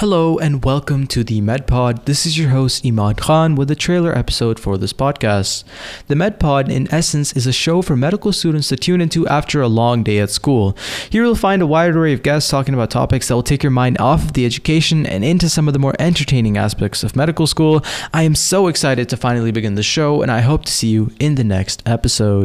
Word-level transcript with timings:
Hello 0.00 0.36
and 0.36 0.62
welcome 0.62 1.06
to 1.06 1.24
the 1.24 1.40
MedPod. 1.40 2.04
This 2.04 2.26
is 2.26 2.36
your 2.36 2.50
host 2.50 2.84
Emad 2.84 3.16
Khan 3.16 3.54
with 3.54 3.70
a 3.70 3.74
trailer 3.74 4.14
episode 4.14 4.60
for 4.60 4.76
this 4.76 4.92
podcast. 4.92 5.64
The 6.08 6.14
MedPod, 6.14 6.70
in 6.70 6.86
essence, 6.92 7.32
is 7.32 7.46
a 7.46 7.52
show 7.52 7.80
for 7.80 7.96
medical 7.96 8.30
students 8.30 8.68
to 8.68 8.76
tune 8.76 9.00
into 9.00 9.26
after 9.26 9.62
a 9.62 9.68
long 9.68 10.02
day 10.02 10.18
at 10.18 10.28
school. 10.28 10.76
Here 11.08 11.24
you'll 11.24 11.34
find 11.34 11.62
a 11.62 11.66
wide 11.66 11.96
array 11.96 12.12
of 12.12 12.22
guests 12.22 12.50
talking 12.50 12.74
about 12.74 12.90
topics 12.90 13.28
that 13.28 13.34
will 13.36 13.42
take 13.42 13.62
your 13.62 13.70
mind 13.70 13.96
off 13.98 14.22
of 14.22 14.32
the 14.34 14.44
education 14.44 15.06
and 15.06 15.24
into 15.24 15.48
some 15.48 15.66
of 15.66 15.72
the 15.72 15.78
more 15.78 15.94
entertaining 15.98 16.58
aspects 16.58 17.02
of 17.02 17.16
medical 17.16 17.46
school. 17.46 17.82
I 18.12 18.24
am 18.24 18.34
so 18.34 18.68
excited 18.68 19.08
to 19.08 19.16
finally 19.16 19.50
begin 19.50 19.76
the 19.76 19.82
show, 19.82 20.20
and 20.20 20.30
I 20.30 20.42
hope 20.42 20.66
to 20.66 20.72
see 20.72 20.88
you 20.88 21.10
in 21.18 21.36
the 21.36 21.44
next 21.44 21.82
episode. 21.86 22.44